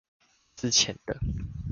[0.55, 1.19] 資淺的